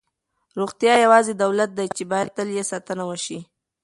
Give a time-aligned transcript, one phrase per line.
[0.59, 3.39] روغتیا یوازینی دولت دی چې باید تل یې ساتنه وشي.